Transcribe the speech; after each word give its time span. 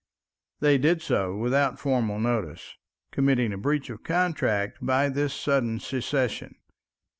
They 0.61 0.79
did 0.79 1.03
so 1.03 1.35
without 1.35 1.77
formal 1.77 2.17
notice, 2.17 2.73
committing 3.11 3.53
a 3.53 3.57
breach 3.59 3.87
of 3.91 4.01
contract 4.01 4.79
by 4.81 5.09
this 5.09 5.31
sudden 5.31 5.79
cessation. 5.79 6.55